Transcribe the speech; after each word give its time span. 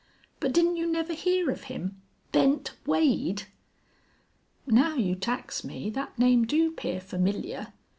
"But 0.39 0.51
didn't 0.51 0.77
you 0.77 0.87
never 0.91 1.13
hear 1.13 1.51
of 1.51 1.65
him? 1.65 2.01
Bent 2.31 2.71
Wade?" 2.87 3.43
"Now 4.65 4.95
you 4.95 5.13
tax 5.13 5.63
me, 5.63 5.91
thet 5.91 6.17
name 6.17 6.43
do 6.45 6.71
'pear 6.71 6.99
familiar. 6.99 7.71